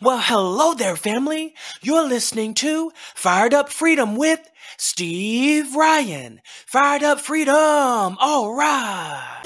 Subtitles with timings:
[0.00, 1.54] Well, hello there, family.
[1.82, 4.40] You're listening to Fired Up Freedom with
[4.78, 6.40] Steve Ryan.
[6.66, 8.16] Fired Up Freedom.
[8.18, 9.42] All right.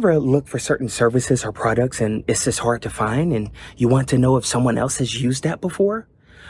[0.00, 3.86] Ever look for certain services or products and it's just hard to find and you
[3.86, 6.08] want to know if someone else has used that before?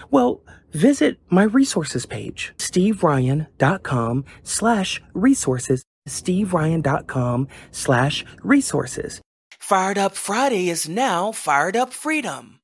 [0.09, 0.41] Well,
[0.71, 9.21] visit my resources page, steveryan.com slash resources, steveryan.com slash resources.
[9.59, 12.61] Fired Up Friday is now Fired Up Freedom.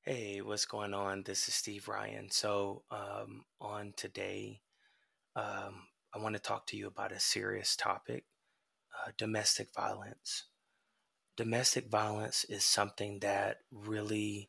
[0.00, 1.22] Hey, what's going on?
[1.22, 2.30] This is Steve Ryan.
[2.30, 4.62] So, um, on today,
[5.36, 8.24] um, I want to talk to you about a serious topic
[8.94, 10.44] uh, domestic violence.
[11.36, 14.48] Domestic violence is something that really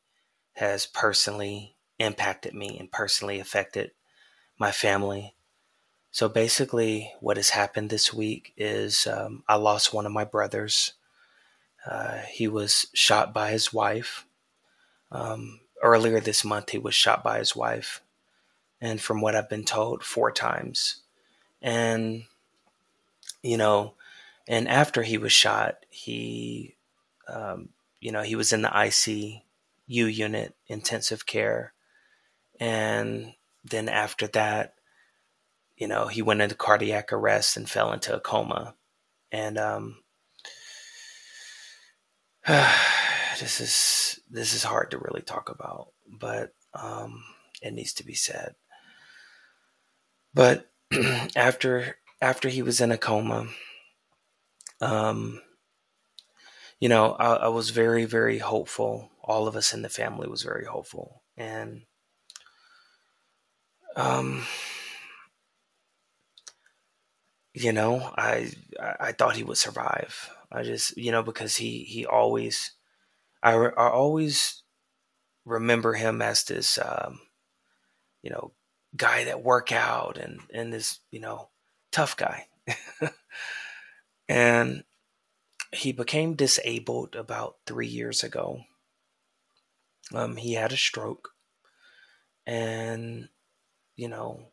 [0.54, 3.92] has personally impacted me and personally affected
[4.58, 5.36] my family.
[6.12, 10.94] So basically, what has happened this week is um, I lost one of my brothers.
[11.90, 14.26] Uh, he was shot by his wife.
[15.12, 18.02] Um, earlier this month, he was shot by his wife.
[18.80, 21.02] And from what I've been told, four times.
[21.62, 22.26] And,
[23.42, 23.96] you know,
[24.48, 26.76] and after he was shot, he,
[27.28, 29.42] um, you know, he was in the ICU
[29.88, 31.74] unit, intensive care,
[32.60, 34.76] and then after that,
[35.78, 38.76] you know, he went into cardiac arrest and fell into a coma,
[39.32, 39.98] and um,
[42.48, 47.24] this is this is hard to really talk about, but um,
[47.62, 48.56] it needs to be said.
[50.34, 50.70] But
[51.36, 53.48] after after he was in a coma
[54.84, 55.42] um,
[56.80, 59.10] you know, I, I was very, very hopeful.
[59.24, 61.84] All of us in the family was very hopeful, and
[63.96, 64.44] um,
[67.54, 70.30] you know, I I thought he would survive.
[70.52, 72.72] I just, you know, because he he always,
[73.44, 74.64] I I always
[75.46, 77.22] remember him as this, um,
[78.22, 78.54] you know,
[78.96, 81.50] guy that work out and and this, you know,
[81.92, 82.48] tough guy.
[84.28, 84.84] And
[85.72, 88.64] he became disabled about three years ago.
[90.14, 91.30] Um, he had a stroke,
[92.46, 93.30] and
[93.96, 94.48] you know,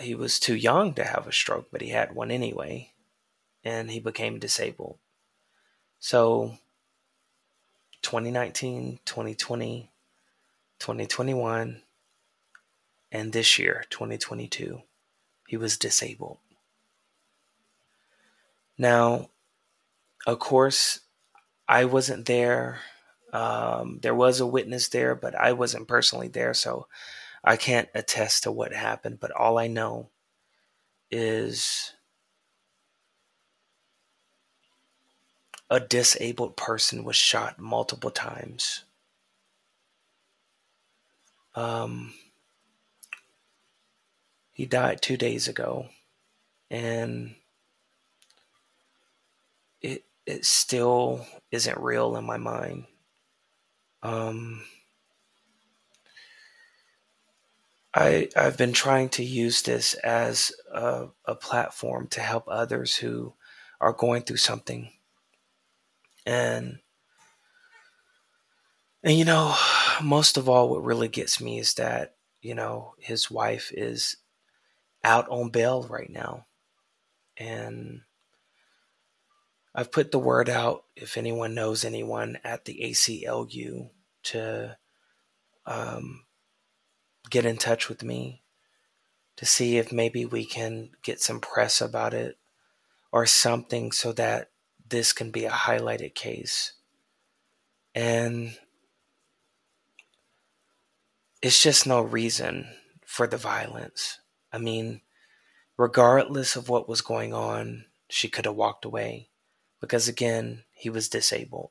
[0.00, 2.92] he was too young to have a stroke, but he had one anyway,
[3.62, 4.98] and he became disabled.
[5.98, 6.58] So,
[8.02, 9.90] 2019, 2020,
[10.78, 11.82] 2021,
[13.10, 14.82] and this year, 2022,
[15.46, 16.38] he was disabled.
[18.76, 19.30] Now,
[20.26, 21.00] of course,
[21.68, 22.80] I wasn't there.
[23.32, 26.86] Um, there was a witness there, but I wasn't personally there, so
[27.42, 29.20] I can't attest to what happened.
[29.20, 30.10] But all I know
[31.10, 31.92] is
[35.70, 38.84] a disabled person was shot multiple times.
[41.54, 42.14] Um,
[44.52, 45.88] he died two days ago,
[46.70, 47.34] and
[49.84, 52.86] it it still isn't real in my mind.
[54.02, 54.62] Um,
[57.94, 63.34] I I've been trying to use this as a, a platform to help others who
[63.80, 64.90] are going through something,
[66.26, 66.78] and
[69.02, 69.54] and you know,
[70.02, 74.16] most of all, what really gets me is that you know his wife is
[75.04, 76.46] out on bail right now,
[77.36, 78.00] and
[79.74, 83.90] I've put the word out if anyone knows anyone at the ACLU
[84.24, 84.76] to
[85.66, 86.24] um,
[87.28, 88.42] get in touch with me
[89.36, 92.38] to see if maybe we can get some press about it
[93.10, 94.50] or something so that
[94.88, 96.74] this can be a highlighted case.
[97.96, 98.56] And
[101.42, 102.68] it's just no reason
[103.04, 104.20] for the violence.
[104.52, 105.00] I mean,
[105.76, 109.30] regardless of what was going on, she could have walked away
[109.84, 111.70] because again, he was disabled.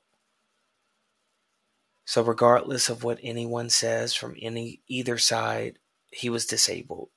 [2.06, 5.80] So regardless of what anyone says from any either side,
[6.12, 7.10] he was disabled.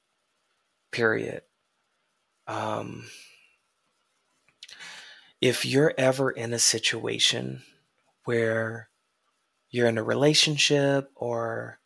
[0.91, 1.43] Period.
[2.47, 3.05] Um,
[5.41, 7.63] if you're ever in a situation
[8.25, 8.89] where
[9.71, 11.79] you're in a relationship or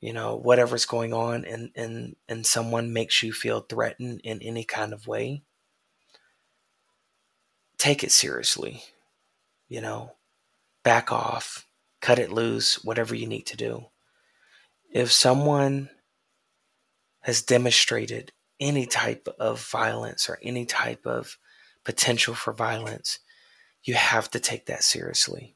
[0.00, 4.64] you know, whatever's going on and, and, and someone makes you feel threatened in any
[4.64, 5.42] kind of way,
[7.78, 8.82] take it seriously.
[9.68, 10.12] You know,
[10.82, 11.66] back off,
[12.00, 13.86] cut it loose, whatever you need to do.
[14.90, 15.90] If someone
[17.20, 21.38] has demonstrated any type of violence or any type of
[21.84, 23.18] potential for violence,
[23.82, 25.54] you have to take that seriously.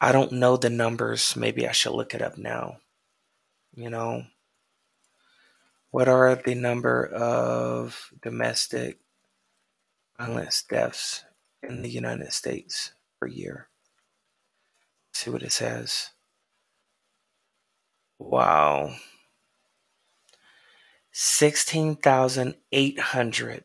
[0.00, 1.36] I don't know the numbers.
[1.36, 2.76] Maybe I should look it up now.
[3.74, 4.24] You know,
[5.90, 8.98] what are the number of domestic
[10.20, 11.24] violence deaths
[11.62, 13.68] in the United States per year?
[15.14, 16.10] See what it says.
[18.18, 18.96] Wow.
[21.12, 23.64] 16,800.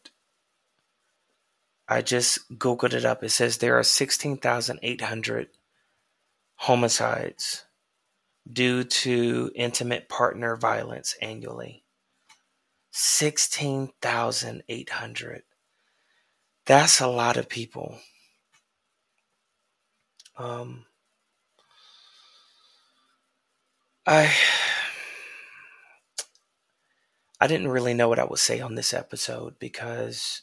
[1.88, 3.24] I just Googled it up.
[3.24, 5.50] It says there are 16,800
[6.56, 7.66] homicides
[8.52, 11.84] due to intimate partner violence annually.
[12.92, 15.44] 16,800.
[16.68, 18.00] That's a lot of people.
[20.38, 20.86] Um,
[24.08, 24.32] I
[27.40, 30.42] I didn't really know what I would say on this episode because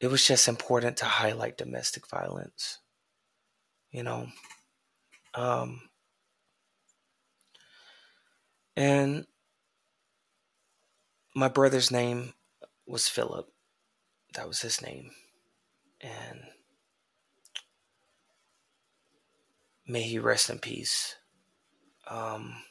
[0.00, 2.78] it was just important to highlight domestic violence.
[3.90, 4.28] You know,
[5.34, 5.80] um,
[8.76, 9.26] and
[11.34, 12.34] my brother's name
[12.86, 13.50] was Philip.
[14.38, 15.10] That was his name.
[16.00, 16.44] And
[19.86, 21.16] may he rest in peace.
[22.08, 22.62] Um,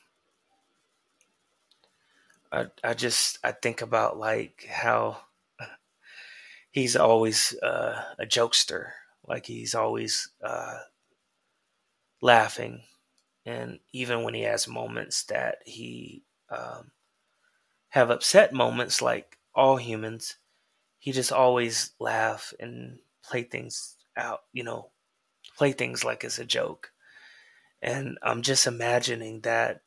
[2.51, 5.21] I I just I think about like how
[6.71, 8.91] he's always uh, a jokester,
[9.27, 10.79] like he's always uh,
[12.21, 12.83] laughing,
[13.45, 16.91] and even when he has moments that he um,
[17.89, 20.37] have upset moments, like all humans,
[20.99, 24.91] he just always laugh and play things out, you know,
[25.57, 26.91] play things like it's a joke.
[27.81, 29.81] And I'm just imagining that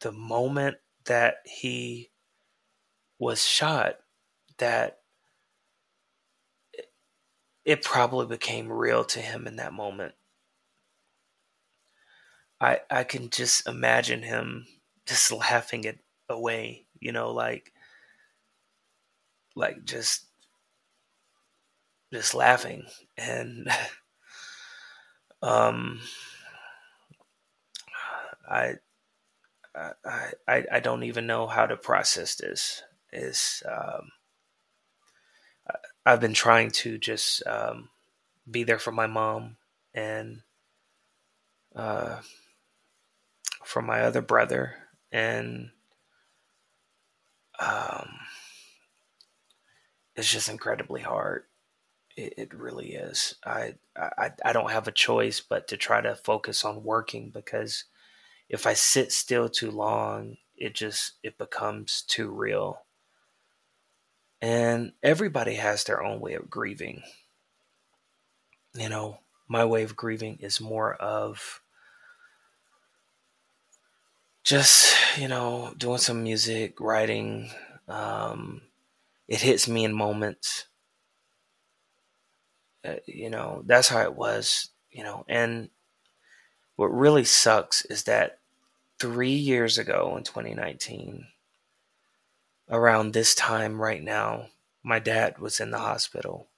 [0.00, 2.10] the moment that he
[3.18, 3.98] was shot,
[4.58, 5.00] that
[7.64, 10.14] it probably became real to him in that moment.
[12.60, 14.66] I I can just imagine him
[15.06, 17.72] just laughing it away, you know, like
[19.54, 20.23] like just
[22.14, 22.84] just laughing
[23.18, 23.68] and
[25.42, 26.00] um
[28.48, 28.74] I
[29.74, 32.82] I, I I don't even know how to process this.
[33.12, 34.10] Is um,
[36.04, 37.88] I've been trying to just um,
[38.50, 39.56] be there for my mom
[39.94, 40.42] and
[41.74, 42.20] uh,
[43.64, 44.74] for my other brother,
[45.10, 45.70] and
[47.58, 48.08] um,
[50.16, 51.44] it's just incredibly hard.
[52.16, 53.34] It, it really is.
[53.44, 57.84] I, I I don't have a choice but to try to focus on working because
[58.48, 62.86] if I sit still too long, it just it becomes too real.
[64.40, 67.02] And everybody has their own way of grieving.
[68.74, 69.18] You know,
[69.48, 71.60] my way of grieving is more of
[74.42, 77.50] just, you know, doing some music, writing.
[77.88, 78.62] Um,
[79.28, 80.66] it hits me in moments.
[82.84, 85.70] Uh, you know, that's how it was, you know, and
[86.76, 88.38] what really sucks is that
[88.98, 91.26] three years ago in 2019,
[92.68, 94.48] around this time right now,
[94.82, 96.48] my dad was in the hospital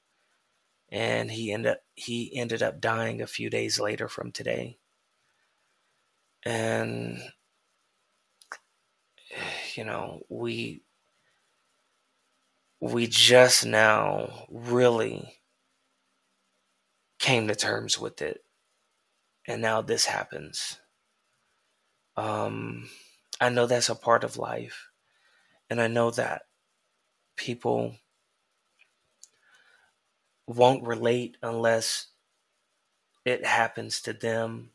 [0.90, 4.78] and he ended he ended up dying a few days later from today.
[6.44, 7.20] And
[9.74, 10.82] you know, we
[12.80, 15.38] we just now really
[17.18, 18.42] came to terms with it
[19.46, 20.78] and now this happens.
[22.16, 22.88] Um,
[23.40, 24.88] I know that's a part of life,
[25.70, 26.42] and I know that
[27.36, 27.94] people
[30.46, 32.06] won't relate unless
[33.24, 34.70] it happens to them.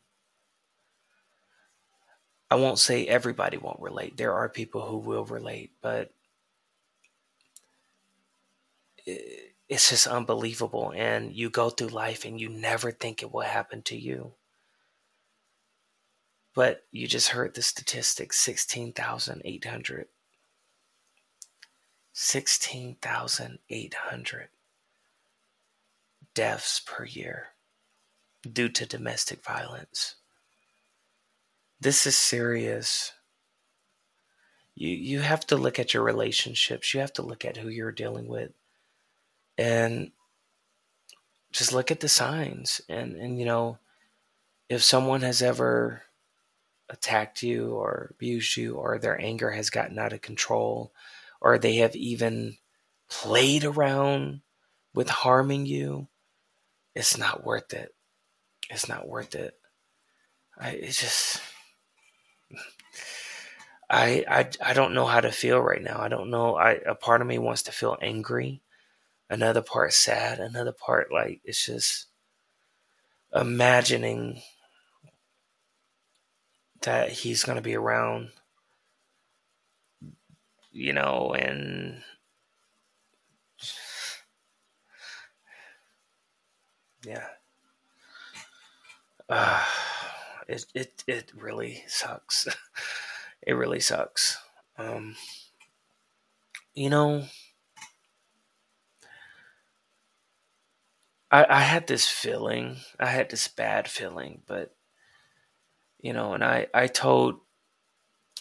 [2.50, 4.16] I won't say everybody won't relate.
[4.16, 6.12] There are people who will relate, but
[9.72, 10.92] it's just unbelievable.
[10.94, 14.34] And you go through life and you never think it will happen to you.
[16.54, 20.06] But you just heard the statistics 16,800.
[22.14, 24.48] 16,800
[26.34, 27.48] deaths per year
[28.50, 30.16] due to domestic violence.
[31.80, 33.12] this is serious.
[34.74, 36.94] You you have to look at your relationships.
[36.94, 38.52] You have to look at who you're dealing with.
[39.58, 40.12] And
[41.52, 43.78] just look at the signs and and you know
[44.68, 46.02] if someone has ever
[46.88, 50.92] attacked you or abused you or their anger has gotten out of control
[51.40, 52.56] or they have even
[53.08, 54.40] played around
[54.94, 56.08] with harming you
[56.94, 57.94] it's not worth it
[58.70, 59.54] it's not worth it
[60.58, 61.40] i it's just
[63.90, 66.00] I, I I don't know how to feel right now.
[66.00, 66.56] I don't know.
[66.56, 68.62] I a part of me wants to feel angry,
[69.32, 72.06] another part sad, another part like it's just
[73.34, 74.42] imagining
[76.82, 78.28] that he's going to be around,
[80.70, 82.02] you know, and
[87.06, 87.26] yeah.
[89.30, 89.64] Uh,
[90.48, 92.46] it it it really sucks.
[93.42, 94.36] it really sucks.
[94.76, 95.16] Um,
[96.74, 97.24] you know,
[101.32, 102.76] I I had this feeling.
[103.00, 104.76] I had this bad feeling, but
[106.00, 107.40] you know, and I I told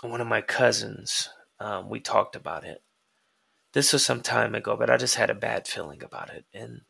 [0.02, 1.30] one of my cousins.
[1.60, 2.82] Um, we talked about it.
[3.74, 6.82] This was some time ago, but I just had a bad feeling about it, and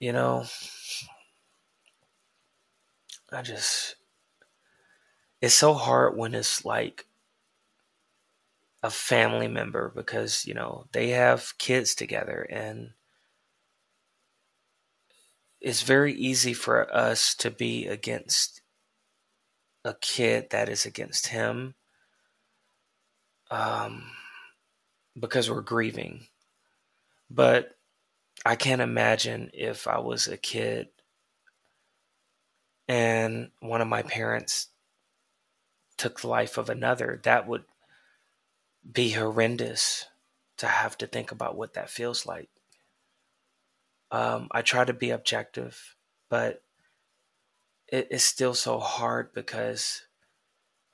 [0.00, 0.44] you know,
[3.32, 3.96] I just
[5.42, 7.06] it's so hard when it's like
[8.82, 12.92] a family member because you know they have kids together and
[15.60, 18.62] it's very easy for us to be against
[19.84, 21.74] a kid that is against him
[23.50, 24.04] um,
[25.18, 26.26] because we're grieving
[27.30, 27.76] but
[28.44, 30.88] i can't imagine if i was a kid
[32.90, 34.66] and one of my parents
[35.96, 37.62] took the life of another, that would
[38.90, 40.06] be horrendous
[40.56, 42.48] to have to think about what that feels like.
[44.10, 45.96] Um, I try to be objective,
[46.28, 46.62] but
[47.88, 50.02] it is still so hard because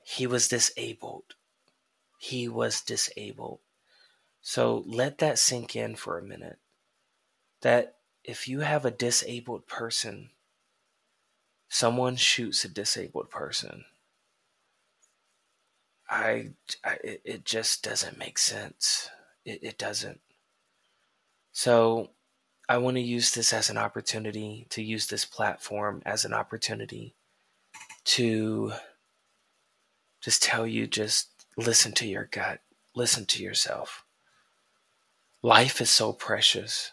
[0.05, 1.35] he was disabled.
[2.19, 3.61] He was disabled.
[4.41, 6.59] So let that sink in for a minute.
[7.63, 10.31] That if you have a disabled person,
[11.69, 13.85] someone shoots a disabled person
[16.09, 16.51] I,
[16.85, 19.11] I it just doesn't make sense.
[19.45, 20.21] It, it doesn't.
[21.53, 22.11] So
[22.69, 27.15] I want to use this as an opportunity to use this platform as an opportunity
[28.05, 28.73] to
[30.21, 32.61] just tell you just listen to your gut,
[32.97, 34.05] listen to yourself.
[35.43, 36.91] Life is so precious.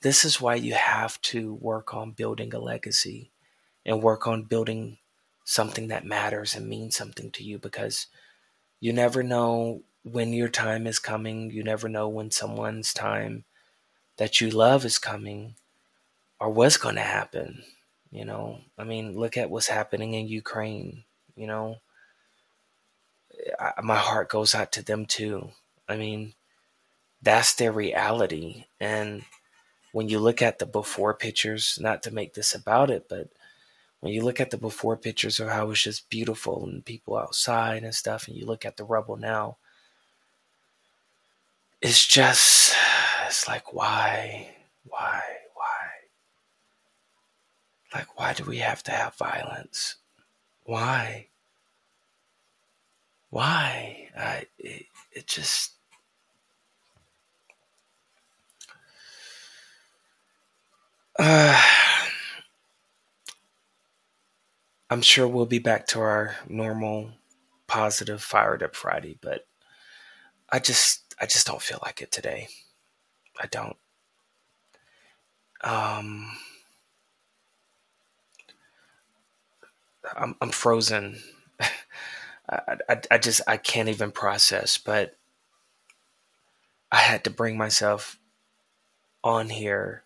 [0.00, 3.32] This is why you have to work on building a legacy
[3.84, 4.96] and work on building
[5.44, 8.06] something that matters and means something to you because
[8.80, 11.50] you never know when your time is coming.
[11.50, 13.44] You never know when someone's time
[14.20, 15.54] that you love is coming
[16.38, 17.62] or what's going to happen.
[18.10, 21.04] You know, I mean, look at what's happening in Ukraine.
[21.36, 21.76] You know,
[23.58, 25.52] I, my heart goes out to them too.
[25.88, 26.34] I mean,
[27.22, 28.66] that's their reality.
[28.78, 29.22] And
[29.92, 33.30] when you look at the before pictures, not to make this about it, but
[34.00, 37.16] when you look at the before pictures of how it was just beautiful and people
[37.16, 39.56] outside and stuff, and you look at the rubble now,
[41.80, 42.59] it's just,
[43.40, 44.48] it's like, why,
[44.84, 45.22] why,
[45.54, 45.88] why?
[47.94, 49.96] Like, why do we have to have violence?
[50.64, 51.28] Why?
[53.30, 54.10] Why?
[54.14, 55.72] I, it, it just,
[61.18, 61.58] uh,
[64.90, 67.12] I'm sure we'll be back to our normal,
[67.66, 69.46] positive, fired up Friday, but
[70.50, 72.48] I just I just don't feel like it today.
[73.40, 73.76] I don't.
[75.62, 76.32] Um,
[80.16, 81.18] I'm I'm frozen.
[82.50, 85.16] I, I I just I can't even process, but
[86.92, 88.18] I had to bring myself
[89.22, 90.04] on here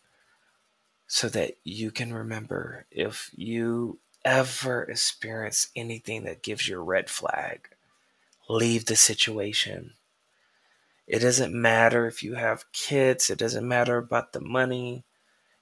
[1.07, 7.11] so that you can remember if you ever experience anything that gives you a red
[7.11, 7.69] flag,
[8.49, 9.93] leave the situation.
[11.07, 15.05] It doesn't matter if you have kids, it doesn't matter about the money.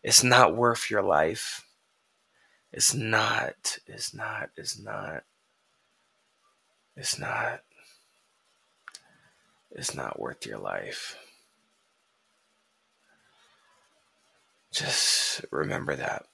[0.02, 1.64] It's not worth your life.
[2.72, 5.25] It's not, it's not, it's not,
[6.96, 7.62] it's not,
[9.70, 11.16] it's not worth your life.
[14.72, 16.25] Just remember that.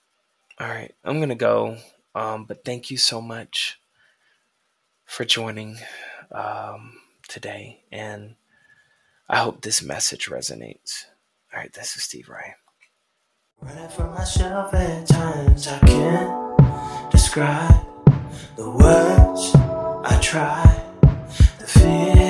[0.61, 1.79] All right, I'm going to go.
[2.15, 3.81] Um, but thank you so much
[5.05, 5.79] for joining
[6.31, 6.99] um,
[7.29, 7.83] today.
[7.91, 8.37] And
[9.31, 11.05] I hope this message resonates.
[11.53, 12.55] All right, this is Steve Ryan.
[13.61, 17.87] Running for myself at times I can't describe
[18.57, 20.83] the words I try,
[21.59, 22.28] the fear.